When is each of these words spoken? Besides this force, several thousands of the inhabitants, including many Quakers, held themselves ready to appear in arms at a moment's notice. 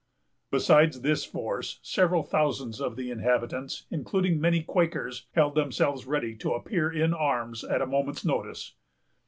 Besides 0.49 1.01
this 1.01 1.25
force, 1.25 1.79
several 1.83 2.23
thousands 2.23 2.81
of 2.81 2.95
the 2.95 3.11
inhabitants, 3.11 3.85
including 3.91 4.41
many 4.41 4.63
Quakers, 4.63 5.27
held 5.33 5.53
themselves 5.53 6.07
ready 6.07 6.35
to 6.37 6.53
appear 6.53 6.91
in 6.91 7.13
arms 7.13 7.63
at 7.63 7.83
a 7.83 7.85
moment's 7.85 8.25
notice. 8.25 8.73